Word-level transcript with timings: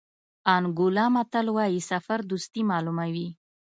انګولا 0.55 1.05
متل 1.13 1.47
وایي 1.55 1.81
سفر 1.91 2.19
دوستي 2.31 2.61
معلوموي. 2.69 3.27